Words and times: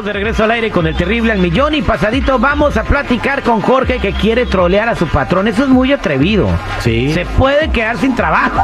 Estamos 0.00 0.14
de 0.14 0.18
regreso 0.18 0.44
al 0.44 0.50
aire 0.52 0.70
con 0.70 0.86
el 0.86 0.96
terrible 0.96 1.30
al 1.30 1.40
millón 1.40 1.74
y 1.74 1.82
pasadito 1.82 2.38
vamos 2.38 2.74
a 2.78 2.84
platicar 2.84 3.42
con 3.42 3.60
Jorge 3.60 3.98
que 3.98 4.14
quiere 4.14 4.46
trolear 4.46 4.88
a 4.88 4.94
su 4.94 5.06
patrón. 5.06 5.46
Eso 5.46 5.64
es 5.64 5.68
muy 5.68 5.92
atrevido. 5.92 6.48
Sí. 6.78 7.12
Se 7.12 7.26
puede 7.26 7.68
quedar 7.68 7.98
sin 7.98 8.14
trabajo. 8.14 8.62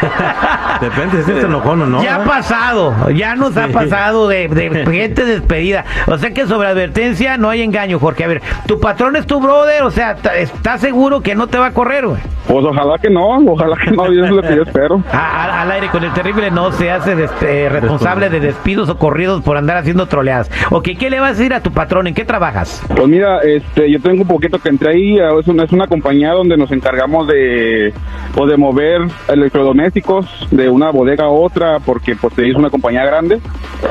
Depende 0.80 1.22
si 1.22 1.32
es 1.32 1.44
enojón 1.44 1.82
o 1.82 1.86
no. 1.86 2.02
ya 2.02 2.16
ha 2.16 2.24
pasado, 2.24 3.10
ya 3.10 3.34
nos 3.36 3.56
ha 3.56 3.68
pasado 3.68 4.28
de, 4.28 4.48
de 4.48 4.84
gente 4.86 5.24
despedida. 5.24 5.84
O 6.06 6.18
sea 6.18 6.32
que 6.32 6.46
sobre 6.46 6.68
advertencia 6.68 7.36
no 7.36 7.48
hay 7.50 7.62
engaño, 7.62 7.98
Jorge. 7.98 8.24
A 8.24 8.28
ver, 8.28 8.42
tu 8.66 8.80
patrón 8.80 9.16
es 9.16 9.26
tu 9.26 9.40
brother, 9.40 9.82
o 9.82 9.90
sea, 9.90 10.16
¿estás 10.36 10.80
seguro 10.80 11.20
que 11.20 11.34
no 11.34 11.46
te 11.46 11.58
va 11.58 11.66
a 11.66 11.70
correr, 11.72 12.06
güey? 12.06 12.20
Pues 12.48 12.64
ojalá 12.64 12.98
que 12.98 13.08
no, 13.08 13.24
ojalá 13.52 13.76
que 13.76 13.90
no, 13.92 14.10
Dios 14.10 14.26
es 14.26 14.32
lo 14.32 14.42
que 14.42 14.56
yo 14.56 14.62
espero. 14.62 15.02
A- 15.12 15.16
a- 15.44 15.62
al 15.62 15.70
aire 15.70 15.88
con 15.88 16.02
el 16.02 16.12
terrible 16.12 16.50
no 16.50 16.72
se 16.72 16.90
hace 16.90 17.14
des- 17.14 17.30
eh, 17.42 17.68
responsable 17.70 18.28
de 18.30 18.40
despidos 18.40 18.88
o 18.88 18.98
corridos 18.98 19.42
por 19.42 19.56
andar 19.56 19.76
haciendo 19.76 20.06
troleadas. 20.06 20.50
Ok, 20.70 20.88
¿qué 20.98 21.08
le 21.08 21.20
vas 21.20 21.30
a 21.30 21.34
decir 21.34 21.54
a 21.54 21.60
tu 21.60 21.70
patrón? 21.72 22.08
¿En 22.08 22.14
qué 22.14 22.24
trabajas? 22.24 22.82
Pues 22.94 23.06
mira, 23.08 23.38
este, 23.40 23.90
yo 23.90 24.00
tengo 24.00 24.22
un 24.22 24.28
poquito 24.28 24.58
que 24.58 24.68
entré 24.70 24.90
ahí, 24.90 25.18
es 25.18 25.46
una, 25.48 25.64
es 25.64 25.72
una 25.72 25.86
compañía 25.86 26.32
donde 26.32 26.56
nos 26.56 26.70
encargamos 26.72 27.26
de, 27.28 27.94
pues, 28.34 28.50
de 28.50 28.56
mover 28.56 29.02
electrodomésticos 29.28 30.26
de 30.50 30.61
una 30.68 30.90
bodega 30.90 31.24
a 31.24 31.28
otra, 31.28 31.78
porque 31.80 32.16
pues 32.16 32.36
es 32.38 32.54
una 32.54 32.70
compañía 32.70 33.04
grande 33.04 33.40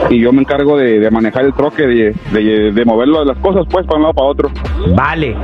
y 0.10 0.20
yo 0.20 0.32
me 0.32 0.42
encargo 0.42 0.78
de, 0.78 1.00
de 1.00 1.12
manejar 1.12 1.46
el 1.46 1.54
troque, 1.54 1.86
de, 1.86 2.16
de, 2.32 2.72
de 2.72 2.86
mover 2.86 3.08
las 3.08 3.38
cosas 3.40 3.66
pues 3.70 3.86
para 3.86 3.98
un 3.98 4.04
lado 4.04 4.14
para 4.14 4.28
otro. 4.28 4.50
Vale, 4.96 5.36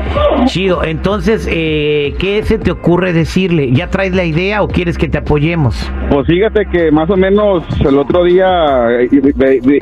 chido. 0.45 0.83
Entonces, 0.83 1.47
eh, 1.51 2.15
¿qué 2.19 2.43
se 2.43 2.57
te 2.57 2.71
ocurre 2.71 3.13
decirle? 3.13 3.71
¿Ya 3.71 3.89
traes 3.89 4.13
la 4.15 4.23
idea 4.23 4.61
o 4.63 4.67
quieres 4.67 4.97
que 4.97 5.07
te 5.07 5.17
apoyemos? 5.17 5.91
Pues 6.09 6.27
fíjate 6.27 6.65
que 6.71 6.91
más 6.91 7.09
o 7.09 7.17
menos 7.17 7.63
el 7.81 7.97
otro 7.97 8.23
día 8.23 9.01
eh, 9.01 9.09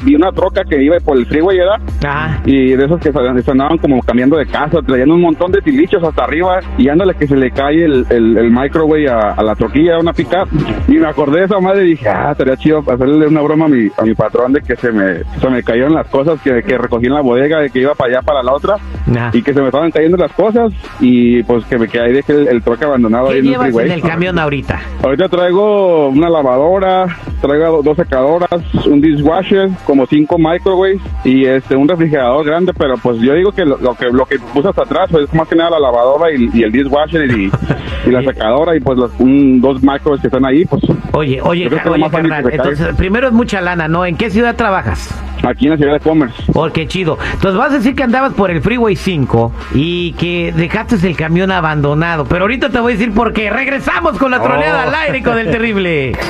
vi, 0.03 0.15
una 0.15 0.31
troca 0.31 0.63
que 0.63 0.81
iba 0.81 0.97
por 0.99 1.17
el 1.17 1.25
freeway, 1.25 1.57
¿verdad? 1.57 2.39
Y 2.45 2.71
de 2.71 2.85
esos 2.85 2.99
que 2.99 3.11
se 3.11 3.41
se 3.43 3.51
andaban 3.51 3.77
como 3.77 4.01
cambiando 4.01 4.37
de 4.37 4.45
casa, 4.45 4.79
traían 4.85 5.11
un 5.11 5.21
montón 5.21 5.51
de 5.51 5.61
tilichos 5.61 6.03
hasta 6.03 6.23
arriba 6.23 6.59
y 6.77 6.89
ándale 6.89 7.13
que 7.15 7.27
se 7.27 7.35
le 7.35 7.51
cae 7.51 7.83
el, 7.83 8.05
el, 8.09 8.37
el 8.37 8.51
microwave 8.51 9.09
a, 9.09 9.31
a 9.31 9.43
la 9.43 9.55
troquilla, 9.55 9.95
a 9.95 9.99
una 9.99 10.13
pickup. 10.13 10.47
Y 10.87 10.93
me 10.93 11.07
acordé 11.07 11.34
de 11.35 11.45
esa 11.45 11.59
madre 11.59 11.85
y 11.85 11.89
dije, 11.91 12.07
ah, 12.09 12.31
estaría 12.31 12.55
chido 12.57 12.79
hacerle 12.79 13.27
una 13.27 13.41
broma 13.41 13.65
a 13.65 13.69
mi, 13.69 13.89
a 13.97 14.03
mi 14.03 14.13
patrón 14.15 14.53
de 14.53 14.61
que 14.61 14.75
se 14.75 14.91
me, 14.91 15.23
se 15.39 15.49
me 15.49 15.63
cayeron 15.63 15.93
las 15.93 16.07
cosas 16.07 16.39
que, 16.41 16.63
que 16.63 16.77
recogí 16.77 17.05
en 17.07 17.13
la 17.13 17.21
bodega, 17.21 17.59
de 17.59 17.69
que 17.69 17.79
iba 17.79 17.93
para 17.95 18.11
allá, 18.13 18.21
para 18.21 18.41
la 18.43 18.53
otra, 18.53 18.75
nah. 19.07 19.29
y 19.33 19.41
que 19.41 19.53
se 19.53 19.59
me 19.61 19.67
estaban 19.67 19.91
cayendo 19.91 20.17
las 20.17 20.31
cosas 20.33 20.71
y 20.99 21.43
pues 21.43 21.65
que 21.65 21.77
me 21.77 21.87
quedé 21.87 22.03
ahí 22.05 22.13
dejé 22.13 22.33
el, 22.33 22.47
el 22.47 22.61
troque 22.63 22.85
abandonado 22.85 23.27
ahí 23.29 23.33
¿Qué 23.33 23.39
en 23.39 23.45
el 23.45 23.51
llevas 23.51 23.65
freeway. 23.67 23.85
en 23.87 23.91
el 23.93 24.01
camión 24.01 24.39
ahorita? 24.39 24.79
Ahorita 25.03 25.29
traigo 25.29 26.09
una 26.09 26.29
lavadora, 26.29 27.05
traigo 27.41 27.81
dos 27.83 27.97
secadoras, 27.97 28.49
un 28.87 29.01
dishwasher, 29.01 29.69
como 29.85 30.05
cinco 30.05 30.37
microwaves 30.37 30.99
y 31.23 31.45
este 31.45 31.75
un 31.75 31.87
refrigerador 31.87 32.45
grande, 32.45 32.73
pero 32.77 32.95
pues 32.97 33.19
yo 33.19 33.33
digo 33.33 33.51
que 33.51 33.65
lo, 33.65 33.77
lo 33.77 33.95
que 33.95 34.05
lo 34.11 34.25
que 34.25 34.37
puse 34.39 34.69
hasta 34.69 34.83
atrás 34.83 35.09
pues, 35.11 35.25
es 35.25 35.33
más 35.33 35.47
que 35.47 35.55
nada 35.55 35.71
la 35.71 35.79
lavadora 35.79 36.31
y, 36.31 36.49
y 36.53 36.63
el 36.63 36.71
dishwasher 36.71 37.29
y, 37.31 37.51
y 38.05 38.11
la 38.11 38.21
secadora 38.25 38.75
y 38.75 38.79
pues 38.79 38.97
los 38.97 39.11
un- 39.19 39.59
dos 39.61 39.81
microwaves 39.83 40.21
que 40.21 40.27
están 40.27 40.45
ahí, 40.45 40.65
pues 40.65 40.81
Oye, 41.13 41.24
oye, 41.25 41.41
oye, 41.41 41.69
fácil 41.69 42.09
carnal, 42.11 42.49
entonces, 42.51 42.95
primero 42.95 43.27
es 43.27 43.33
mucha 43.33 43.61
lana, 43.61 43.87
¿no? 43.87 44.05
¿En 44.05 44.15
qué 44.17 44.29
ciudad 44.29 44.55
trabajas? 44.55 45.09
aquí 45.43 45.65
en 45.65 45.71
la 45.71 45.77
ciudad 45.77 45.93
de 45.93 45.99
Commerce. 45.99 46.41
Oh, 46.55 46.67
qué 46.71 46.87
chido. 46.87 47.19
Entonces 47.33 47.55
vas 47.57 47.71
a 47.71 47.77
decir 47.77 47.93
que 47.93 48.01
andabas 48.01 48.33
por 48.33 48.49
el 48.49 48.61
Freeway 48.63 48.95
5 48.95 49.51
y 49.75 50.13
que 50.13 50.51
dejaste 50.55 50.95
el 51.07 51.15
camión 51.15 51.51
abandonado. 51.51 52.25
Pero 52.25 52.45
ahorita 52.45 52.69
te 52.69 52.79
voy 52.79 52.93
a 52.93 52.97
decir 52.97 53.13
por 53.13 53.31
qué. 53.31 53.51
Regresamos 53.51 54.17
con 54.17 54.31
la 54.31 54.41
troleada 54.41 54.85
Oh. 54.85 54.87
al 54.89 54.95
aire 54.95 55.21
con 55.21 55.37
el 55.37 55.51
terrible. 55.51 56.13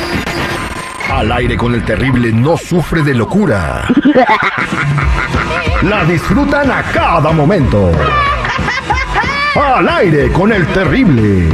Al 1.09 1.31
aire 1.31 1.55
con 1.55 1.73
el 1.75 1.85
terrible 1.85 2.34
no 2.34 2.57
sufre 2.57 3.03
de 3.03 3.13
locura. 3.13 3.84
La 5.84 6.03
disfrutan 6.03 6.69
a 6.72 6.81
cada 6.81 7.31
momento. 7.31 7.91
Al 9.55 9.88
aire 9.88 10.31
con 10.31 10.51
el 10.51 10.66
terrible. 10.67 11.47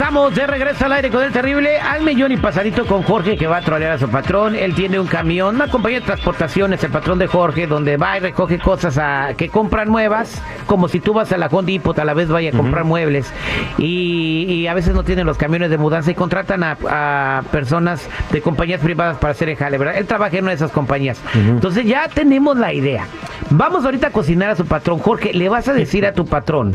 Estamos 0.00 0.34
de 0.34 0.46
regreso 0.46 0.86
al 0.86 0.92
aire 0.92 1.10
con 1.10 1.22
el 1.22 1.30
terrible 1.30 1.78
al 1.78 2.02
millón 2.02 2.32
y 2.32 2.38
pasadito 2.38 2.86
con 2.86 3.02
Jorge 3.02 3.36
que 3.36 3.46
va 3.46 3.58
a 3.58 3.60
trolear 3.60 3.92
a 3.92 3.98
su 3.98 4.08
patrón. 4.08 4.56
Él 4.56 4.74
tiene 4.74 4.98
un 4.98 5.06
camión, 5.06 5.56
una 5.56 5.68
compañía 5.68 6.00
de 6.00 6.06
transportaciones, 6.06 6.82
el 6.82 6.90
patrón 6.90 7.18
de 7.18 7.26
Jorge, 7.26 7.66
donde 7.66 7.98
va 7.98 8.16
y 8.16 8.20
recoge 8.20 8.58
cosas 8.58 8.96
a, 8.96 9.34
que 9.36 9.50
compran 9.50 9.88
nuevas, 9.88 10.40
como 10.64 10.88
si 10.88 11.00
tú 11.00 11.12
vas 11.12 11.30
a 11.32 11.36
la 11.36 11.48
Home 11.48 11.70
Depot, 11.70 11.98
a 11.98 12.06
la 12.06 12.14
vez 12.14 12.30
vaya 12.30 12.48
a 12.48 12.52
comprar 12.56 12.84
muebles. 12.84 13.30
Y, 13.76 14.46
y 14.48 14.66
a 14.68 14.72
veces 14.72 14.94
no 14.94 15.02
tienen 15.02 15.26
los 15.26 15.36
camiones 15.36 15.68
de 15.68 15.76
mudanza 15.76 16.10
y 16.10 16.14
contratan 16.14 16.64
a, 16.64 16.78
a 16.88 17.42
personas 17.52 18.08
de 18.32 18.40
compañías 18.40 18.80
privadas 18.80 19.18
para 19.18 19.32
hacer 19.32 19.50
el 19.50 19.56
jale, 19.56 19.76
¿verdad? 19.76 19.98
Él 19.98 20.06
trabaja 20.06 20.38
en 20.38 20.44
una 20.44 20.52
de 20.52 20.56
esas 20.56 20.72
compañías. 20.72 21.20
Entonces 21.34 21.84
ya 21.84 22.08
tenemos 22.08 22.56
la 22.56 22.72
idea. 22.72 23.06
Vamos 23.50 23.84
ahorita 23.84 24.06
a 24.06 24.10
cocinar 24.12 24.48
a 24.48 24.56
su 24.56 24.64
patrón. 24.64 24.98
Jorge, 24.98 25.34
le 25.34 25.50
vas 25.50 25.68
a 25.68 25.74
decir 25.74 26.06
a 26.06 26.14
tu 26.14 26.24
patrón 26.24 26.74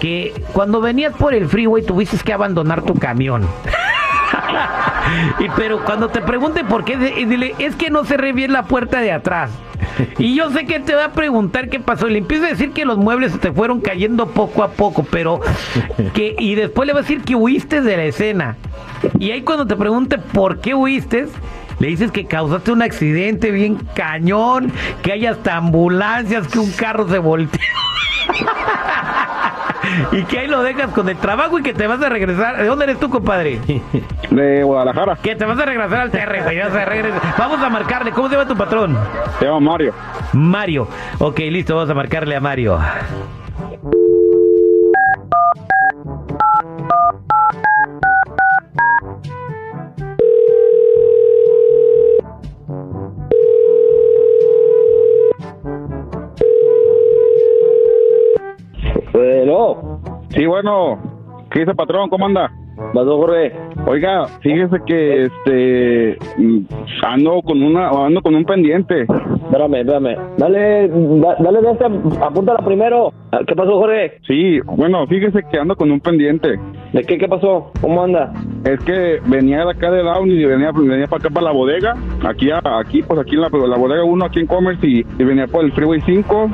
que 0.00 0.32
cuando 0.52 0.80
venías 0.80 1.14
por 1.14 1.34
el 1.34 1.48
freeway 1.48 1.84
tuviste 1.84 2.16
que 2.18 2.32
abandonar 2.32 2.82
tu 2.82 2.94
camión. 2.94 3.46
y 5.38 5.48
pero 5.56 5.84
cuando 5.84 6.08
te 6.08 6.20
pregunte 6.20 6.64
por 6.64 6.84
qué, 6.84 6.96
dile, 6.96 7.54
es 7.58 7.76
que 7.76 7.90
no 7.90 8.04
cerré 8.04 8.32
bien 8.32 8.52
la 8.52 8.64
puerta 8.64 9.00
de 9.00 9.12
atrás. 9.12 9.50
Y 10.18 10.34
yo 10.34 10.50
sé 10.50 10.66
que 10.66 10.80
te 10.80 10.94
va 10.94 11.06
a 11.06 11.12
preguntar 11.12 11.68
qué 11.68 11.80
pasó. 11.80 12.08
Y 12.08 12.12
le 12.12 12.18
empieza 12.18 12.46
a 12.46 12.50
decir 12.50 12.72
que 12.72 12.84
los 12.84 12.98
muebles 12.98 13.32
se 13.32 13.38
te 13.38 13.52
fueron 13.52 13.80
cayendo 13.80 14.28
poco 14.28 14.62
a 14.62 14.68
poco, 14.68 15.04
pero 15.10 15.40
que 16.14 16.36
y 16.38 16.54
después 16.54 16.86
le 16.86 16.92
va 16.92 17.00
a 17.00 17.02
decir 17.02 17.22
que 17.22 17.34
huiste 17.34 17.80
de 17.80 17.96
la 17.96 18.04
escena. 18.04 18.56
Y 19.18 19.30
ahí 19.30 19.42
cuando 19.42 19.66
te 19.66 19.76
pregunte 19.76 20.18
por 20.18 20.60
qué 20.60 20.74
huiste, 20.74 21.28
le 21.78 21.88
dices 21.88 22.10
que 22.10 22.26
causaste 22.26 22.72
un 22.72 22.82
accidente 22.82 23.50
bien 23.50 23.76
cañón, 23.94 24.72
que 25.02 25.12
hay 25.12 25.26
hasta 25.26 25.56
ambulancias, 25.56 26.48
que 26.48 26.58
un 26.58 26.72
carro 26.72 27.08
se 27.08 27.18
volteó. 27.18 27.60
Y 30.12 30.22
que 30.24 30.38
ahí 30.40 30.46
lo 30.48 30.62
dejas 30.62 30.90
con 30.92 31.08
el 31.08 31.16
trabajo 31.16 31.58
y 31.58 31.62
que 31.62 31.72
te 31.74 31.86
vas 31.86 32.00
a 32.02 32.08
regresar. 32.08 32.56
¿De 32.56 32.66
dónde 32.66 32.84
eres 32.84 32.98
tú, 33.00 33.08
compadre? 33.10 33.58
De 34.30 34.62
Guadalajara, 34.62 35.16
Que 35.22 35.34
te 35.36 35.44
vas 35.44 35.58
a 35.58 35.64
regresar 35.64 36.00
al 36.00 36.10
TR, 36.10 36.42
güey. 36.44 36.58
vas 36.58 36.74
a 36.74 36.84
regresar. 36.84 37.20
Vamos 37.38 37.62
a 37.62 37.68
marcarle. 37.68 38.10
¿Cómo 38.12 38.28
se 38.28 38.36
llama 38.36 38.48
tu 38.48 38.56
patrón? 38.56 38.96
se 39.38 39.44
llama 39.46 39.60
Mario. 39.60 39.92
Mario. 40.32 40.88
Ok, 41.18 41.38
listo, 41.50 41.74
vamos 41.74 41.90
a 41.90 41.94
marcarle 41.94 42.36
a 42.36 42.40
Mario. 42.40 42.78
Sí, 60.38 60.46
bueno, 60.46 61.00
¿qué 61.50 61.60
dice 61.60 61.74
patrón? 61.74 62.08
¿Cómo 62.10 62.26
anda? 62.26 62.48
pasó 62.94 63.16
Jorge? 63.18 63.52
Oiga, 63.88 64.26
fíjese 64.40 64.76
que 64.86 65.24
este 65.24 66.16
mm, 66.36 66.58
ando 67.02 67.42
con 67.42 67.60
una 67.60 67.88
ando 67.88 68.22
con 68.22 68.36
un 68.36 68.44
pendiente. 68.44 69.00
Espérame, 69.00 69.74
espérame. 69.80 70.16
Dale, 70.36 70.88
da- 70.88 71.34
dale 71.40 71.60
de 71.60 71.70
este, 71.72 71.84
apúntala 72.22 72.60
primero. 72.64 73.12
Ah, 73.32 73.40
¿Qué 73.44 73.56
pasó, 73.56 73.72
Jorge? 73.80 74.20
Sí, 74.28 74.60
bueno, 74.64 75.08
fíjese 75.08 75.40
que 75.50 75.58
ando 75.58 75.74
con 75.74 75.90
un 75.90 75.98
pendiente. 75.98 76.56
¿De 76.92 77.04
qué, 77.04 77.18
qué 77.18 77.28
pasó? 77.28 77.70
¿Cómo 77.80 78.02
anda? 78.02 78.32
Es 78.64 78.80
que 78.80 79.20
venía 79.26 79.64
de 79.64 79.70
acá 79.70 79.90
de 79.90 80.02
Downey 80.02 80.40
y 80.40 80.44
venía, 80.44 80.70
venía 80.72 81.06
para 81.06 81.20
acá 81.20 81.30
para 81.30 81.46
la 81.46 81.52
bodega, 81.52 81.94
aquí 82.26 82.50
aquí 82.50 83.02
pues 83.02 83.20
aquí 83.20 83.34
en 83.34 83.42
la, 83.42 83.48
bodega 83.48 84.04
1 84.04 84.24
aquí 84.24 84.40
en 84.40 84.46
Commerce 84.46 84.86
y, 84.86 85.04
y 85.18 85.24
venía 85.24 85.46
por 85.46 85.64
el 85.64 85.72
Freeway 85.72 86.00
5 86.00 86.50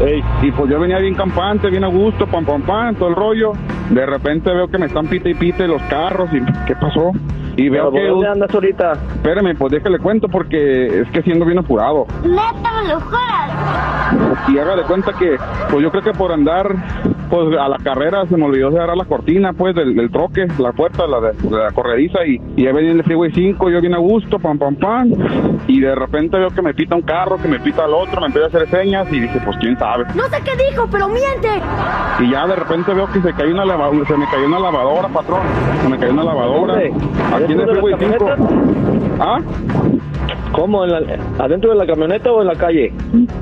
Ey, 0.00 0.22
y 0.42 0.50
pues 0.52 0.70
yo 0.70 0.80
venía 0.80 0.98
bien 0.98 1.14
campante, 1.14 1.70
bien 1.70 1.84
a 1.84 1.88
gusto, 1.88 2.26
pam 2.26 2.44
pam 2.44 2.62
pam, 2.62 2.94
todo 2.96 3.08
el 3.08 3.14
rollo. 3.14 3.52
De 3.90 4.06
repente 4.06 4.52
veo 4.52 4.68
que 4.68 4.78
me 4.78 4.86
están 4.86 5.06
pite 5.06 5.30
y 5.30 5.34
pite 5.34 5.66
los 5.68 5.82
carros 5.82 6.30
y 6.32 6.40
¿qué 6.66 6.74
pasó? 6.76 7.12
Y 7.56 7.68
veo 7.68 7.90
¿por 7.90 7.94
que 7.94 8.06
dónde 8.06 8.28
andas 8.28 8.54
ahorita? 8.54 8.92
espérame, 8.92 9.56
pues 9.56 9.72
déjale 9.72 9.98
cuento 9.98 10.28
porque 10.28 11.00
es 11.00 11.10
que 11.10 11.22
siendo 11.22 11.44
bien 11.44 11.58
apurado. 11.58 12.06
Neta, 12.24 12.82
me 12.82 12.88
lo 12.88 13.00
juras. 13.00 14.48
Y 14.48 14.58
haga 14.58 14.76
de 14.76 14.82
cuenta 14.82 15.12
que, 15.18 15.36
pues 15.70 15.82
yo 15.82 15.90
creo 15.90 16.02
que 16.02 16.12
por 16.12 16.32
andar, 16.32 16.74
pues 17.30 17.58
a 17.58 17.68
la 17.68 17.78
carrera 17.78 18.26
se 18.26 18.36
me 18.36 18.44
olvidó 18.44 18.70
cerrar 18.70 18.96
la 18.96 19.04
cortina, 19.04 19.52
pues 19.52 19.74
del, 19.74 19.94
del 19.94 20.10
troque, 20.10 20.46
la 20.58 20.72
puerta, 20.72 21.06
la 21.06 21.20
de, 21.20 21.32
la 21.50 21.70
corrediza, 21.72 22.24
y, 22.26 22.40
y 22.56 22.64
ya 22.64 22.72
venía 22.72 22.90
en 22.90 22.98
el 22.98 23.04
Freeway 23.04 23.30
5, 23.32 23.70
yo 23.70 23.80
bien 23.80 23.94
a 23.94 23.98
gusto, 23.98 24.38
pam, 24.38 24.58
pam, 24.58 24.76
pam, 24.76 25.10
y 25.66 25.80
de 25.80 25.94
repente 25.94 26.36
veo 26.38 26.50
que 26.50 26.62
me 26.62 26.74
pita 26.74 26.94
un 26.94 27.02
carro, 27.02 27.38
que 27.38 27.48
me 27.48 27.60
pita 27.60 27.84
el 27.86 27.94
otro, 27.94 28.20
me 28.20 28.26
empieza 28.26 28.46
a 28.46 28.48
hacer 28.48 28.68
señas, 28.68 29.06
y 29.12 29.20
dije, 29.20 29.40
pues 29.44 29.56
quién 29.58 29.78
sabe. 29.78 30.04
No 30.14 30.24
sé 30.24 30.42
qué 30.44 30.62
dijo, 30.70 30.86
pero 30.90 31.08
miente. 31.08 31.48
Y 32.20 32.30
ya 32.30 32.46
de 32.46 32.56
repente 32.56 32.92
veo 32.92 33.06
que 33.12 33.22
se 33.22 33.32
cayó 33.32 33.52
una 33.54 33.64
lavadora, 33.64 34.06
se 34.06 34.16
me 34.16 34.26
cayó 34.26 34.46
una 34.46 34.58
lavadora, 34.58 35.08
patrón, 35.08 35.40
se 35.80 35.88
me 35.88 35.98
cayó 35.98 36.12
una 36.12 36.24
lavadora, 36.24 36.74
¿Dónde? 36.74 36.92
Aquí 37.44 37.52
en 37.52 37.60
el 37.60 37.66
¿Dentro 37.66 37.86
de 37.86 37.96
Freeway 37.96 38.10
la 38.10 38.18
5. 38.18 39.16
¿Ah? 39.20 39.38
¿Cómo? 40.52 40.84
¿En 40.84 40.90
la- 40.90 41.02
¿Adentro 41.38 41.70
de 41.70 41.76
la 41.78 41.86
camioneta 41.86 42.30
o 42.30 42.42
en 42.42 42.46
la 42.48 42.54
calle? 42.54 42.92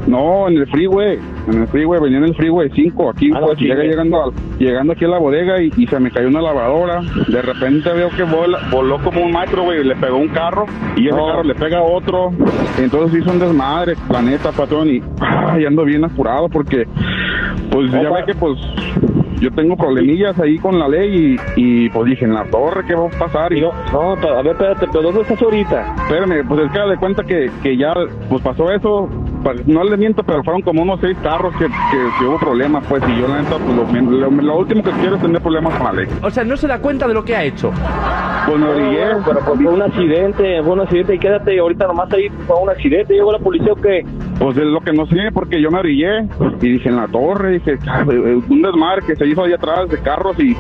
No, 0.07 0.47
en 0.49 0.59
el 0.59 0.67
freeway, 0.69 1.19
en 1.49 1.63
el 1.63 1.67
freeway, 1.69 2.01
venía 2.01 2.19
en 2.19 2.25
el 2.25 2.35
freeway 2.37 2.71
5, 2.73 3.11
aquí 3.11 3.31
Ah, 3.35 3.41
pues 3.43 3.59
sí. 3.59 3.65
llegando, 3.65 4.25
al- 4.25 4.33
llegando 4.61 4.93
aquí 4.93 5.05
a 5.05 5.09
la 5.09 5.19
bodega 5.19 5.61
y, 5.61 5.73
y 5.77 5.87
se 5.89 5.99
me 5.99 6.11
cayó 6.13 6.29
una 6.29 6.41
lavadora, 6.41 7.01
de 7.27 7.43
repente 7.43 7.93
veo 7.93 8.11
que 8.11 8.23
vola- 8.23 8.61
voló 8.71 8.99
como 9.03 9.23
un 9.23 9.33
microwave 9.33 9.81
y 9.81 9.85
le 9.85 9.97
pegó 9.97 10.19
un 10.19 10.29
carro 10.29 10.67
y 10.97 11.09
ese 11.09 11.17
No. 11.17 11.27
carro 11.27 11.43
le 11.43 11.55
pega 11.57 11.79
a 11.79 11.83
otro, 11.83 12.31
entonces 12.79 13.21
hizo 13.21 13.31
un 13.33 13.41
desmadre, 13.41 13.95
planeta, 14.09 14.53
patrón, 14.53 14.89
y 14.89 15.03
ay, 15.21 15.65
ando 15.67 15.85
bien 15.85 16.05
apurado 16.05 16.49
porque 16.49 16.87
pues 17.71 17.91
ya 17.93 18.11
ve 18.11 18.25
que 18.27 18.35
pues 18.35 18.59
yo 19.41 19.51
tengo 19.53 19.75
problemillas 19.77 20.39
ahí 20.39 20.59
con 20.59 20.79
la 20.79 20.87
ley 20.87 21.39
y, 21.57 21.85
y 21.85 21.89
pues 21.91 22.05
dije, 22.07 22.25
en 22.27 22.35
la 22.35 22.45
torre, 22.45 22.85
¿qué 22.87 22.95
va 22.95 23.07
a 23.07 23.11
pasar? 23.11 23.53
Y 23.55 23.61
No, 23.63 23.73
no, 23.93 24.29
a 24.29 24.43
ver, 24.43 24.53
espérate, 24.53 24.87
pero 24.93 25.03
¿dónde 25.05 25.23
estás 25.23 25.41
ahorita? 25.41 25.95
Espérame, 26.03 26.47
pues 26.47 26.61
es 26.67 26.73
que 26.73 26.79
de 26.81 26.97
cuenta 26.99 27.23
que, 27.25 27.51
que 27.63 27.77
ya 27.77 27.95
pues 28.29 28.43
pasó 28.43 28.71
eso, 28.71 29.09
no 29.67 29.85
le 29.85 29.97
miento, 29.97 30.23
pero 30.23 30.43
fueron 30.45 30.61
como 30.61 30.83
unos 30.83 31.01
seis 31.01 31.17
carros 31.23 31.55
que, 31.57 31.65
que, 31.67 31.73
que 32.19 32.25
hubo 32.27 32.39
problemas, 32.39 32.85
pues, 32.87 33.03
y 33.09 33.19
yo 33.19 33.29
la 33.29 33.41
neta, 33.41 33.57
pues 33.57 34.03
lo, 34.03 34.11
lo- 34.11 34.31
lo 34.31 34.59
último 34.59 34.83
que 34.83 34.91
quiero 34.91 35.17
es 35.17 35.23
tener 35.23 35.41
problemas 35.41 35.75
con 35.75 35.87
la 35.87 35.93
ley. 36.03 36.07
O 36.23 36.31
sea, 36.31 36.45
no 36.45 36.57
se 36.59 36.67
da 36.67 36.79
cuenta 36.79 37.09
de 37.09 37.15
lo 37.15 37.25
que 37.25 37.35
ha 37.35 37.43
hecho. 37.45 37.71
Pues 38.47 38.59
me 38.59 38.69
orillé, 38.69 39.05
Bueno, 39.07 39.23
pero 39.27 39.41
pues, 39.41 39.61
fue 39.63 39.73
un 39.73 39.83
accidente, 39.83 40.63
fue 40.63 40.73
un 40.73 40.81
accidente 40.81 41.15
y 41.15 41.19
quédate 41.19 41.59
ahorita 41.59 41.87
nomás 41.87 42.13
ahí, 42.13 42.29
fue 42.47 42.57
un 42.61 42.69
accidente, 42.69 43.15
llegó 43.15 43.33
la 43.33 43.39
policía 43.39 43.73
o 43.73 43.77
qué? 43.77 44.05
Pues 44.41 44.57
es 44.57 44.65
lo 44.65 44.81
que 44.81 44.93
no 44.93 45.07
sé, 45.07 45.31
porque 45.33 45.61
yo 45.63 45.71
me 45.71 45.79
orillé 45.81 46.25
y 46.63 46.69
dije 46.73 46.89
en 46.89 46.97
la 46.97 47.07
torre, 47.07 47.53
dije, 47.53 47.77
"Ah, 47.87 48.05
eh, 48.11 48.41
un 48.49 48.63
desmadre 48.63 49.03
que 49.07 49.15
se 49.15 49.27
hizo 49.27 49.45
ahí 49.45 49.53
atrás 49.53 49.89
de 49.89 49.99
carros 49.99 50.37
y 50.41 50.57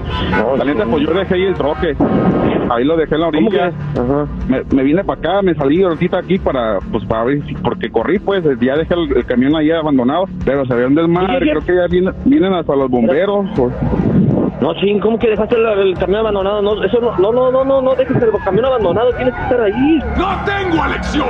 la 0.56 0.64
neta, 0.64 0.84
pues 0.84 1.04
yo 1.06 1.12
dejé 1.14 1.34
ahí 1.34 1.44
el 1.46 1.54
troque, 1.54 1.96
ahí 2.70 2.84
lo 2.84 2.96
dejé 2.96 3.14
en 3.14 3.20
la 3.22 3.28
orilla. 3.28 3.66
Ajá. 3.68 4.26
Me, 4.48 4.62
me 4.76 4.82
vine 4.82 5.02
para 5.02 5.18
acá, 5.18 5.42
me 5.42 5.54
salí 5.54 5.82
ahorita 5.82 6.18
aquí 6.18 6.38
para, 6.38 6.78
pues 6.92 7.04
para 7.06 7.24
ver, 7.24 7.42
si- 7.46 7.54
porque 7.54 7.90
corrí, 7.90 8.18
pues, 8.18 8.44
ya 8.60 8.76
dejé 8.76 8.94
el, 8.94 9.16
el 9.16 9.24
camión 9.24 9.56
ahí 9.56 9.70
abandonado, 9.70 10.26
pero 10.44 10.64
se 10.66 10.74
ve 10.74 10.86
un 10.86 10.94
desmadre, 10.94 11.36
Oye, 11.38 11.50
creo 11.50 11.64
que 11.64 11.74
ya 11.74 11.86
vienen, 11.90 12.14
vienen 12.26 12.52
hasta 12.52 12.76
los 12.76 12.88
bomberos, 12.90 13.46
o- 13.58 13.70
No, 14.60 14.74
ching, 14.74 15.00
¿cómo 15.00 15.18
que 15.18 15.28
dejaste 15.30 15.56
el, 15.56 15.66
el 15.88 15.94
camión 15.98 16.20
abandonado? 16.20 16.60
No, 16.60 16.84
eso 16.84 17.00
no, 17.00 17.16
no, 17.18 17.32
no, 17.32 17.50
no, 17.50 17.64
no, 17.64 17.80
no 17.80 17.94
dejes 17.94 18.14
el 18.22 18.30
camión 18.44 18.66
abandonado, 18.66 19.10
tienes 19.16 19.34
que 19.34 19.40
estar 19.40 19.60
ahí. 19.62 19.98
¡No 20.18 20.26
tengo 20.44 20.84
elección! 20.84 21.26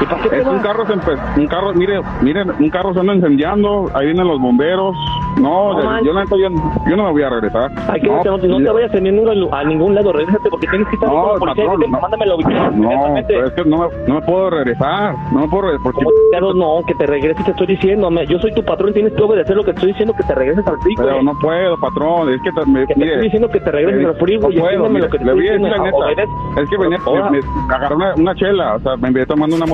¿Y 0.00 0.04
para 0.06 0.22
qué 0.22 0.28
te 0.28 0.38
Es 0.40 0.46
un 0.46 0.58
carro, 0.60 0.86
se 0.86 0.92
un 1.40 1.46
carro, 1.46 1.72
mire, 1.74 2.00
miren, 2.22 2.50
un 2.58 2.70
carro 2.70 2.92
se 2.92 3.00
anda 3.00 3.14
incendiando, 3.14 3.90
ahí 3.94 4.06
vienen 4.06 4.26
los 4.26 4.40
bomberos. 4.40 4.94
No, 5.40 5.74
No 5.74 6.02
yo, 6.02 6.12
yo, 6.38 6.96
no 6.96 7.04
me 7.04 7.10
voy 7.12 7.22
a 7.22 7.28
regresar. 7.28 7.70
Ay, 7.88 8.00
no, 8.02 8.38
te- 8.38 8.48
no 8.48 8.56
te 8.56 8.70
vayas 8.70 8.94
a 8.94 9.00
ningún, 9.00 9.48
a 9.52 9.64
ningún 9.64 9.94
lado, 9.94 10.12
regrésate 10.12 10.48
porque 10.48 10.66
tienes 10.66 10.88
que 10.88 10.94
estar 10.94 11.10
No, 11.10 11.28
con 11.30 11.38
policía. 11.40 11.64
patrón. 11.66 11.90
Mándame 11.90 12.26
la 12.26 12.34
ubicación 12.36 12.80
No, 12.80 13.14
pero 13.28 13.46
es 13.46 13.52
que 13.52 13.64
no 13.66 13.78
me, 13.78 13.86
no 14.08 14.14
me 14.14 14.20
puedo 14.22 14.50
regresar, 14.50 15.14
no 15.32 15.40
me 15.40 15.48
puedo 15.48 15.62
regresar, 15.64 15.82
porque 15.82 16.04
¿Cómo 16.04 16.10
chingados 16.32 16.54
no? 16.56 16.80
Que 16.86 16.94
te 16.94 17.06
regreses, 17.06 17.44
te 17.44 17.50
estoy 17.50 17.66
diciendo. 17.66 18.10
me- 18.10 18.26
Yo 18.26 18.38
soy 18.38 18.52
tu 18.54 18.64
patrón, 18.64 18.92
tienes 18.94 19.12
que 19.12 19.22
obedecer 19.22 19.56
lo 19.56 19.62
que 19.64 19.70
estoy 19.72 19.88
diciendo, 19.88 20.14
que 20.14 20.22
te 20.24 20.34
regreses 20.34 20.66
al 20.66 20.78
freeway. 20.80 21.06
pero 21.06 21.22
no 21.22 21.32
puedo, 21.38 21.76
patrón, 21.78 22.30
es 22.30 22.40
que 22.42 22.52
te- 22.52 22.66
me, 22.66 22.86
Que 22.86 22.94
te 22.94 23.00
mire, 23.00 23.10
estoy 23.12 23.24
diciendo 23.24 23.48
que 23.50 23.60
te 23.60 23.70
regreses 23.70 24.02
eh, 24.02 24.06
al 24.06 24.14
freeway 24.16 24.52
y 24.52 24.56
no 24.56 24.62
puedo, 24.64 24.88
mire, 24.88 25.00
lo 25.04 25.10
que 25.10 25.18
te 25.18 25.24
le 25.24 25.30
estoy 25.32 25.40
voy 25.40 25.48
a 25.48 25.52
decir 25.52 25.66
diciendo. 25.66 25.68
la 25.68 25.84
neta, 25.84 25.96
Obedece. 25.96 26.62
es 26.62 26.70
que 26.70 26.76
venía, 26.78 26.98
me, 27.30 27.74
agarré 27.74 27.94
una, 28.16 28.34
chela, 28.34 28.74
o 28.76 28.80
sea, 28.80 28.96
me 28.96 29.08
envié 29.08 29.26
tomando 29.26 29.54
una 29.56 29.66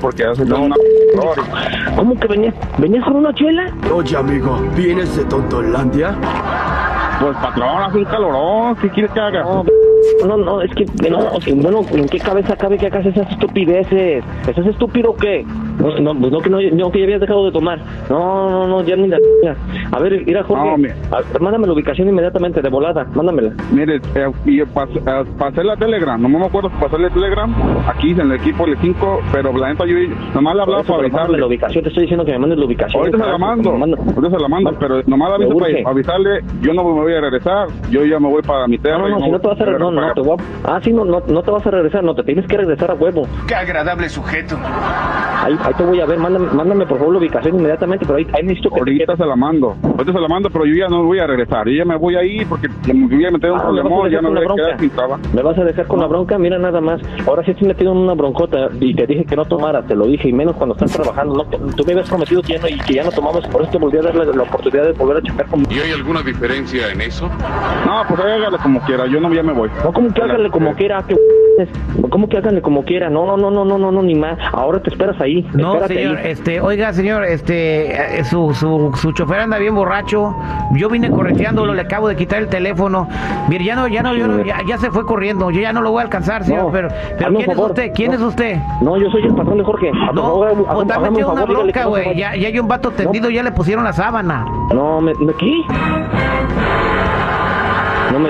porque 0.00 0.24
hace 0.24 0.42
una... 0.42 0.74
¿Cómo 1.96 2.18
que 2.18 2.26
venías? 2.26 2.54
¿Venías 2.78 3.04
con 3.04 3.16
una 3.16 3.34
chela? 3.34 3.72
Oye, 3.92 4.16
amigo, 4.16 4.58
¿vienes 4.74 5.14
de 5.16 5.24
Tontolandia? 5.26 6.16
Pues 7.20 7.36
patrón, 7.36 7.82
hace 7.82 7.98
un 7.98 8.04
calorón, 8.04 8.76
¿qué 8.76 8.88
quieres 8.90 9.12
que 9.12 9.20
haga? 9.20 9.44
No, 9.44 9.64
no, 10.26 10.36
no, 10.36 10.62
es 10.62 10.74
que, 10.74 10.86
no, 11.10 11.18
o 11.32 11.40
sea, 11.40 11.54
bueno, 11.54 11.82
¿en 11.92 12.08
qué 12.08 12.18
cabeza 12.18 12.56
cabe 12.56 12.78
que 12.78 12.86
hagas 12.86 13.06
esas 13.06 13.30
estupideces? 13.30 14.24
¿Estás 14.46 14.66
estúpido 14.66 15.10
o 15.10 15.16
qué? 15.16 15.44
No, 15.78 15.98
no, 16.14 16.20
pues 16.20 16.32
no, 16.32 16.38
que 16.40 16.50
no, 16.50 16.58
no, 16.60 16.90
que 16.90 16.98
ya 17.00 17.04
habías 17.04 17.20
dejado 17.20 17.44
de 17.46 17.52
tomar. 17.52 17.78
No, 18.08 18.50
no, 18.50 18.66
no, 18.68 18.82
ya 18.82 18.96
ni 18.96 19.08
la... 19.08 19.18
ya. 19.42 19.56
A 19.90 19.98
ver, 20.00 20.22
mira, 20.26 20.42
Jorge, 20.44 20.64
No, 20.70 20.76
mi- 20.78 20.88
a- 20.88 21.38
mándame 21.40 21.66
la 21.66 21.72
ubicación 21.72 22.08
inmediatamente, 22.08 22.60
de 22.62 22.68
volada, 22.68 23.04
mándamela. 23.14 23.52
Mire, 23.72 23.96
eh, 24.14 24.30
y 24.44 24.60
pas- 24.62 24.88
eh, 24.94 25.24
pasé 25.38 25.64
la 25.64 25.76
Telegram, 25.76 26.20
no 26.20 26.28
me 26.28 26.44
acuerdo 26.46 26.70
si 26.70 26.76
pasé 26.76 26.98
la 26.98 27.10
Telegram, 27.10 27.52
aquí 27.88 28.10
en 28.10 28.20
el 28.20 28.32
equipo 28.32 28.66
de 28.66 28.76
5, 28.76 29.20
pero 29.32 29.52
la 29.56 29.68
neta 29.70 29.84
yo 29.86 29.96
nomás 30.34 30.54
le 30.56 30.62
hablaba 30.62 30.82
eso, 30.82 30.92
para 30.92 31.02
mándame 31.08 31.12
la 31.12 31.22
avisarle. 31.22 31.46
ubicación, 31.46 31.82
te 31.84 31.88
estoy 31.88 32.02
diciendo 32.02 32.24
que 32.24 32.32
me 32.32 32.38
mandes 32.38 32.58
la 32.58 32.64
ubicación. 32.66 33.00
Ahorita 33.00 33.18
se 33.24 33.30
la 33.30 33.38
mando, 33.38 33.70
ahorita 33.70 34.30
se 34.36 34.38
la 34.42 34.48
mando, 34.48 34.76
pero 34.78 35.02
nomás 35.06 35.28
la 35.30 35.34
aviso 35.36 35.56
para 35.56 35.90
avisarle, 35.90 36.40
yo 36.60 36.72
no 36.74 36.84
me 36.84 36.90
voy 36.92 37.12
a 37.14 37.20
regresar, 37.20 37.68
yo 37.90 38.04
ya 38.04 38.18
me 38.20 38.28
voy 38.28 38.42
para 38.42 38.66
mi 38.68 38.78
tierra. 38.78 38.98
No, 38.98 39.08
no, 39.08 39.18
no, 39.18 39.24
si 39.24 39.30
no 39.32 39.40
te 39.40 39.48
vas 39.48 39.60
a 39.60 39.64
regresar, 39.64 39.92
no, 39.92 40.00
no, 40.00 40.12
te 40.14 40.20
voy 40.20 40.36
a... 40.38 40.76
Ah, 40.76 40.80
sí, 40.82 40.92
no, 40.92 41.04
no, 41.04 41.22
no 41.26 41.42
te 41.42 41.50
vas 41.50 41.66
a 41.66 41.70
regresar, 41.70 42.04
no, 42.04 42.14
te 42.14 42.22
tienes 42.22 42.46
que 42.46 42.56
regresar 42.56 42.90
a 42.90 42.94
huevo. 42.94 43.26
¡Qué 43.48 43.54
agradable 43.54 44.08
sujeto! 44.08 44.56
Ahí, 45.44 45.56
ahí 45.64 45.74
te 45.74 45.84
voy 45.84 46.00
a 46.00 46.06
ver, 46.06 46.18
mándame, 46.18 46.46
mándame 46.52 46.86
por 46.86 46.98
favor 46.98 47.12
la 47.14 47.18
ubicación 47.20 47.56
inmediatamente, 47.56 48.04
pero 48.06 48.18
ahí, 48.18 48.26
ahí 48.34 48.42
necesito 48.42 48.68
que 48.70 48.74
te 48.76 48.80
Ahorita 48.80 49.16
se 49.16 49.26
la 49.26 49.36
mando, 49.36 49.76
ahorita 49.82 50.12
se 50.12 50.20
la 50.20 50.28
mando, 50.28 50.50
pero 50.50 50.64
yo 50.66 50.74
ya 50.74 50.88
no 50.88 51.04
voy 51.04 51.18
a 51.18 51.26
regresar, 51.26 51.66
yo 51.68 51.76
ya 51.78 51.84
me 51.84 51.96
voy 51.96 52.16
a 52.16 52.24
ir 52.24 52.46
porque 52.48 52.68
ya 52.86 52.94
me 52.94 53.06
voy 53.06 53.24
a 53.24 53.30
meter 53.30 53.50
en 53.50 53.54
un 53.54 53.60
Ah, 53.60 53.70
¿me 53.72 53.82
vas 53.82 53.82
a 53.82 53.82
problemón, 53.82 54.10
ya 54.10 54.18
dejar 54.18 54.22
me 54.22 54.28
con 54.28 54.34
voy 54.34 54.34
la 54.34 54.40
a 54.40 54.54
quedar 54.54 54.66
bronca? 54.68 54.80
sin 54.80 54.90
trabajo. 54.90 55.20
Me 55.34 55.42
vas 55.42 55.58
a 55.58 55.64
dejar 55.64 55.86
con 55.86 56.00
la 56.00 56.06
bronca, 56.06 56.38
mira 56.38 56.58
nada 56.58 56.80
más. 56.80 57.00
Ahora 57.26 57.44
sí 57.44 57.50
estoy 57.52 57.68
metido 57.68 57.92
en 57.92 57.98
una 57.98 58.14
broncota 58.14 58.68
y 58.80 58.94
te 58.94 59.06
dije 59.06 59.24
que 59.24 59.36
no 59.36 59.44
tomara, 59.44 59.82
te 59.82 59.94
lo 59.94 60.06
dije, 60.06 60.28
y 60.28 60.32
menos 60.32 60.56
cuando 60.56 60.74
estás 60.74 60.92
trabajando. 60.92 61.34
No, 61.34 61.44
tú 61.44 61.84
me 61.86 61.92
habías 61.92 62.08
prometido 62.08 62.42
que 62.42 62.54
ya 62.54 62.60
no, 62.60 62.68
y 62.68 62.78
que 62.78 62.94
ya 62.94 63.04
no 63.04 63.10
tomamos, 63.10 63.46
por 63.48 63.62
eso 63.62 63.70
te 63.70 63.78
volví 63.78 63.98
a 63.98 64.02
dar 64.02 64.14
la, 64.14 64.24
la 64.24 64.42
oportunidad 64.42 64.84
de 64.84 64.92
volver 64.92 65.16
a 65.18 65.22
chocar 65.22 65.46
con... 65.46 65.60
¿Y 65.70 65.78
hay 65.78 65.92
alguna 65.92 66.22
diferencia 66.22 66.90
en 66.92 67.00
eso? 67.00 67.26
No, 67.86 68.02
pues 68.08 68.20
hágale 68.20 68.58
como 68.62 68.80
quiera, 68.80 69.06
yo 69.06 69.20
no 69.20 69.32
ya 69.32 69.42
me 69.42 69.52
voy. 69.52 69.70
No, 69.84 69.92
como 69.92 70.12
que 70.12 70.22
háganle 70.22 70.50
como 70.50 70.74
quiera, 70.74 71.02
que 71.06 71.16
¿Cómo 72.10 72.28
que 72.28 72.38
háganle 72.38 72.62
como 72.62 72.84
quiera? 72.84 73.10
No, 73.10 73.26
no, 73.26 73.36
no, 73.36 73.50
no, 73.50 73.64
no, 73.64 73.78
no, 73.78 73.90
no, 73.92 74.02
ni 74.02 74.14
más. 74.14 74.38
Ahora 74.52 74.80
te 74.82 74.90
esperas 74.90 75.20
ahí. 75.20 75.46
No, 75.54 75.86
señor, 75.86 76.18
ahí. 76.18 76.30
este, 76.30 76.60
oiga, 76.60 76.92
señor, 76.92 77.24
este, 77.24 78.18
eh, 78.18 78.24
su, 78.24 78.52
su, 78.54 78.92
su 79.00 79.12
chofer 79.12 79.40
anda 79.40 79.58
bien 79.58 79.74
borracho. 79.74 80.34
Yo 80.74 80.88
vine 80.88 81.10
correteándolo, 81.10 81.74
le 81.74 81.82
acabo 81.82 82.08
de 82.08 82.16
quitar 82.16 82.40
el 82.40 82.48
teléfono. 82.48 83.08
Mire, 83.48 83.64
ya 83.64 83.74
no, 83.76 83.88
ya 83.88 84.02
no, 84.02 84.14
yo 84.14 84.26
no- 84.26 84.44
ya, 84.44 84.58
ya 84.66 84.78
se 84.78 84.90
fue 84.90 85.04
corriendo. 85.06 85.50
Yo 85.50 85.60
ya 85.60 85.72
no 85.72 85.82
lo 85.82 85.90
voy 85.90 86.00
a 86.00 86.04
alcanzar, 86.04 86.44
señor. 86.44 86.64
No, 86.64 86.70
pero, 86.70 86.88
¿quién 87.18 87.50
es 87.50 87.58
usted? 87.58 87.92
¿Quién 87.94 88.10
No. 88.10 88.16
es 88.16 88.22
usted? 88.22 88.56
No, 88.80 88.96
yo 88.96 89.10
soy 89.10 89.22
el 89.22 89.34
patrón 89.34 89.58
de 89.58 89.64
Jorge. 89.64 89.90
A 89.90 90.12
No, 90.12 90.22
favor, 90.22 90.48
o 90.68 90.80
una 90.82 90.94
favor, 90.94 91.48
bronca, 91.48 91.84
güey. 91.86 92.16
Ya, 92.16 92.34
ya 92.36 92.48
hay 92.48 92.58
un 92.58 92.68
vato 92.68 92.90
tendido, 92.90 93.30
ya 93.30 93.42
le 93.42 93.52
pusieron 93.52 93.84
la 93.84 93.92
sábana. 93.92 94.44
No, 94.74 95.00
me, 95.00 95.12
¿me 95.14 95.32
qué? 95.34 95.52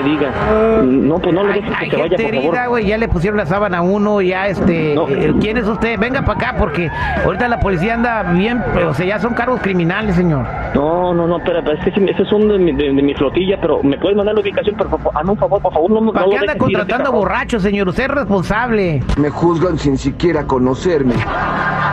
No 0.03 0.09
me 0.09 0.09
diga. 0.09 0.81
No, 0.83 1.19
pues 1.19 1.33
no 1.35 1.43
le 1.43 1.53
Hay, 1.53 1.61
dejes 1.61 1.77
que 1.77 1.83
hay 1.85 1.89
se 1.91 1.97
vaya, 1.97 2.09
por 2.17 2.19
favor. 2.25 2.35
herida, 2.35 2.67
güey, 2.67 2.85
ya 2.87 2.97
le 2.97 3.07
pusieron 3.07 3.37
la 3.37 3.45
sábana 3.45 3.77
a 3.77 3.81
uno, 3.81 4.21
ya 4.21 4.47
este, 4.47 4.95
No. 4.95 5.07
eh, 5.07 5.33
¿quién 5.39 5.57
es 5.57 5.67
usted? 5.67 5.97
Venga 5.99 6.21
para 6.23 6.39
acá 6.49 6.55
porque 6.59 6.89
ahorita 7.23 7.47
la 7.47 7.59
policía 7.59 7.93
anda 7.95 8.23
bien, 8.23 8.61
pero, 8.73 8.89
o 8.89 8.93
sea, 8.93 9.05
ya 9.05 9.19
son 9.19 9.33
cargos 9.33 9.61
criminales, 9.61 10.15
señor. 10.15 10.45
No, 10.75 11.13
no, 11.13 11.27
no, 11.27 11.37
espera, 11.37 11.61
pero 11.63 11.77
es 11.77 11.83
que 11.85 11.91
sí, 11.91 12.05
esos 12.09 12.27
son 12.29 12.47
de 12.49 12.57
mi, 12.59 12.71
de, 12.73 12.85
de 12.93 13.01
mi 13.01 13.13
flotilla, 13.13 13.57
pero 13.61 13.81
me 13.83 13.97
puedes 13.97 14.17
mandar 14.17 14.35
la 14.35 14.41
ubicación, 14.41 14.75
pero 14.77 14.89
por 14.89 14.99
favor, 14.99 15.17
hazme 15.17 15.31
un 15.31 15.37
favor, 15.37 15.61
por 15.61 15.73
favor, 15.73 15.91
no, 15.91 16.01
no 16.01 16.13
¿Para 16.13 16.25
lo 16.25 16.31
qué 16.31 16.37
anda 16.39 16.55
contratando 16.57 17.11
borrachos, 17.11 17.63
señor? 17.63 17.87
Usted 17.87 18.03
es 18.03 18.09
responsable. 18.11 19.03
Me 19.17 19.29
juzgan 19.29 19.77
sin 19.77 19.97
siquiera 19.97 20.43
conocerme. 20.45 21.13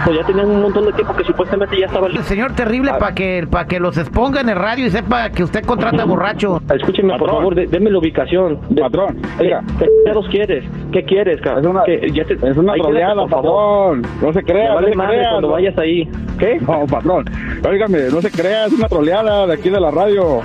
Pues 0.04 0.16
ya 0.18 0.24
tenían 0.24 0.48
un 0.50 0.62
montón 0.62 0.86
de 0.86 0.92
tiempo 0.92 1.14
que 1.14 1.24
supuestamente 1.24 1.78
ya 1.78 1.86
estaba 1.86 2.06
El 2.06 2.12
listo. 2.14 2.28
señor 2.28 2.52
terrible 2.54 2.92
para 2.98 3.14
que 3.14 3.46
para 3.50 3.66
que 3.66 3.78
los 3.80 3.96
exponga 3.98 4.40
en 4.40 4.48
el 4.48 4.56
radio 4.56 4.86
y 4.86 4.90
sepa 4.90 5.30
que 5.30 5.42
usted 5.44 5.64
contrata 5.64 6.04
borracho. 6.04 6.60
Escúcheme, 6.74 7.16
por 7.18 7.28
favor, 7.30 7.54
de- 7.54 7.66
deme 7.66 7.90
la 7.90 7.98
ubicación. 7.98 8.58
De- 8.70 8.80
Patrón, 8.82 9.18
¿Qué, 9.38 9.44
mira. 9.44 9.62
¿Qué 9.78 9.86
chingados 9.86 10.28
quieres? 10.28 10.64
¿Qué 10.92 11.04
quieres, 11.04 11.40
cabrón? 11.42 11.64
Es 11.64 11.70
una, 11.70 11.82
¿Qué? 11.84 12.10
Ya 12.12 12.24
te- 12.24 12.34
es 12.34 12.56
una 12.56 12.72
ahí 12.72 12.80
quédate, 12.80 12.92
troleada, 12.94 13.14
por 13.22 13.30
favor. 13.30 14.00
patrón. 14.00 14.20
No 14.22 14.32
se 14.32 14.42
crea, 14.42 14.68
no 14.70 14.74
vale 14.76 14.88
se 14.90 14.96
madre 14.96 15.16
crea. 15.18 15.30
cuando 15.30 15.48
no. 15.48 15.54
vayas 15.54 15.78
ahí. 15.78 16.08
¿Qué? 16.38 16.58
No, 16.60 16.86
patrón. 16.86 17.24
Óigame, 17.68 17.98
no 18.10 18.22
se 18.22 18.30
crea, 18.30 18.66
es 18.66 18.72
una 18.72 18.88
troleada 18.88 19.46
de 19.46 19.52
aquí 19.54 19.68
de 19.70 19.80
la 19.80 19.90
radio. 19.90 20.40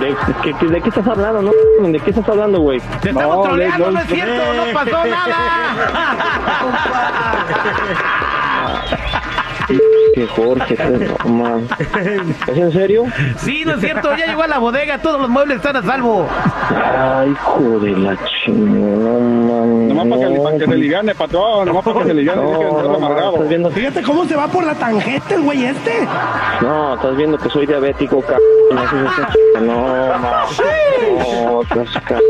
¿De, 0.00 0.14
qué- 0.42 0.52
qué- 0.58 0.66
de 0.66 0.80
qué 0.80 0.88
estás 0.88 1.06
hablando? 1.06 1.42
No, 1.42 1.88
¿De 1.88 2.00
qué 2.00 2.10
estás 2.10 2.28
hablando, 2.28 2.60
güey? 2.60 2.80
Te 3.00 3.12
No, 3.12 3.20
estamos 3.20 3.46
troleando, 3.48 3.86
no, 3.86 3.90
no 3.92 4.00
es 4.00 4.06
cierto, 4.06 4.42
no 4.54 4.72
pasó 4.74 5.04
nada. 5.06 5.36
Que 10.16 10.26
Jorge, 10.28 10.78
no, 11.26 11.30
man. 11.30 11.68
¿Es 12.46 12.56
en 12.56 12.72
serio? 12.72 13.04
Sí, 13.36 13.64
no 13.66 13.74
es 13.74 13.80
cierto, 13.80 14.16
ya 14.16 14.24
llegó 14.24 14.44
a 14.44 14.46
la 14.46 14.56
bodega, 14.58 14.96
todos 15.02 15.20
los 15.20 15.28
muebles 15.28 15.58
están 15.58 15.76
a 15.76 15.82
salvo. 15.82 16.26
Ay, 16.70 17.32
hijo 17.32 17.78
de 17.80 17.90
la 17.90 18.16
chingada, 18.24 19.18
man. 19.20 19.88
Nomás 19.88 20.06
para 20.06 20.28
que, 20.32 20.40
para 20.40 20.56
que 20.58 20.64
se 20.64 20.74
liviane, 20.74 21.14
patrón. 21.14 21.66
Nomás 21.66 21.84
para 21.84 21.98
que 22.00 22.04
se 22.06 22.14
liviane, 22.14 22.40
No, 22.42 22.58
que 22.58 22.64
no, 22.64 22.94
amargado. 22.94 23.32
estás 23.34 23.48
viendo, 23.50 23.70
Fíjate 23.70 24.02
cómo 24.02 24.24
se 24.24 24.36
va 24.36 24.48
por 24.48 24.64
la 24.64 24.74
tangente 24.74 25.34
el 25.34 25.42
güey 25.42 25.66
este. 25.66 25.92
no, 26.62 26.94
estás 26.94 27.14
viendo 27.14 27.36
que 27.36 27.50
soy 27.50 27.66
diabético, 27.66 28.22
cabrón. 28.22 28.40
No, 29.66 30.18
no. 30.18 30.46
No, 31.44 31.62
estás 31.62 32.02
ca- 32.04 32.20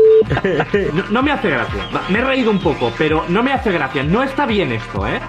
No, 0.93 1.03
no 1.09 1.23
me 1.23 1.31
hace 1.31 1.49
gracia. 1.49 1.81
Me 2.09 2.19
he 2.19 2.23
reído 2.23 2.51
un 2.51 2.59
poco, 2.59 2.91
pero 2.97 3.23
no 3.29 3.41
me 3.43 3.53
hace 3.53 3.71
gracia. 3.71 4.03
No 4.03 4.23
está 4.23 4.45
bien 4.45 4.73
esto, 4.73 5.07
¿eh? 5.07 5.19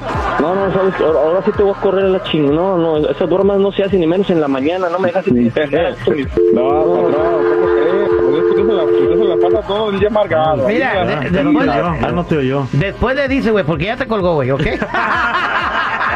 no, 0.41 0.55
no, 0.55 0.73
sabes, 0.73 0.95
que 0.97 1.05
ahora, 1.05 1.19
ahora 1.21 1.43
sí 1.45 1.50
te 1.57 1.62
voy 1.62 1.73
a 1.77 1.81
correr 1.81 2.05
a 2.05 2.09
la 2.09 2.23
chingada. 2.25 2.48
No, 2.52 2.76
no, 2.78 2.97
esas 3.09 3.28
bromas 3.28 3.59
no 3.59 3.71
se 3.73 3.83
hacen 3.85 4.00
ni 4.00 4.07
menos 4.07 4.28
en 4.31 4.40
la 4.40 4.49
mañana. 4.49 4.88
No 4.90 4.99
me 4.99 5.09
dejas 5.09 5.26
ni 5.28 5.45
No, 6.55 6.69
¿cómo 6.69 7.09
crees? 7.09 8.09
Pues 8.21 8.35
es 8.37 8.55
que 8.55 8.61
usted 8.61 8.67
se 8.67 8.73
la, 8.73 8.83
usted 8.85 9.19
se 9.19 9.25
la 9.25 9.37
pasa 9.37 9.67
todo 9.67 9.90
el 9.90 9.99
día 10.00 10.09
amargado. 10.09 10.67
Mira, 10.69 11.05
de- 11.05 11.14
no 11.45 11.50
después, 11.52 11.67
te 11.67 11.71
oyó, 11.81 11.95
ya 12.00 12.11
no 12.12 12.25
te 12.25 12.37
oyó. 12.38 12.67
después 12.73 13.17
le 13.17 13.28
dice, 13.28 13.50
güey, 13.50 13.64
porque 13.64 13.85
ya 13.87 13.97
te 13.97 14.07
colgó, 14.07 14.35
güey, 14.35 14.50
¿ok? 14.50 14.62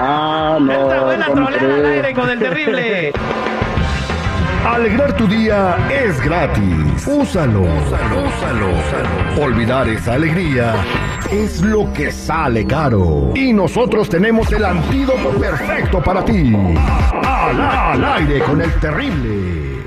Ah, 0.05 0.59
no. 0.61 0.73
Esta 0.73 1.05
buena 1.05 1.27
¿cómo 1.27 1.47
troleada 1.47 1.75
al 1.77 1.87
aire 1.87 2.15
con 2.15 2.29
el 2.31 2.39
terrible. 2.41 3.13
Alegrar 4.65 5.17
tu 5.17 5.27
día 5.27 5.77
es 5.91 6.21
gratis. 6.21 7.07
Úsalo. 7.07 7.63
Úsalo, 7.63 8.21
úsalo. 8.21 9.43
Olvidar 9.45 9.89
esa 9.89 10.15
alegría 10.15 10.75
es 11.33 11.61
lo 11.63 11.93
que 11.93 12.13
sale 12.13 12.65
caro. 12.65 13.33
Y 13.35 13.53
nosotros 13.53 14.09
tenemos 14.09 14.53
el 14.53 14.65
antídoto 14.65 15.31
perfecto 15.31 16.01
para 16.01 16.25
ti. 16.25 16.55
Al, 17.25 17.61
al 17.61 18.05
aire 18.05 18.39
con 18.41 18.61
el 18.61 18.73
terrible. 18.75 19.82